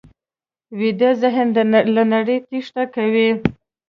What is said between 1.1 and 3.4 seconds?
ذهن له نړۍ تېښته کوي